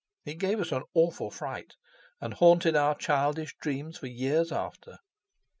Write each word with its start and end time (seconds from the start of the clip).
It 0.25 0.39
gave 0.39 0.59
us 0.59 0.71
an 0.71 0.81
awful 0.95 1.29
fright, 1.29 1.75
and 2.19 2.33
haunted 2.33 2.75
our 2.75 2.95
childish 2.95 3.55
dreams 3.59 3.99
for 3.99 4.07
years 4.07 4.51
after. 4.51 4.97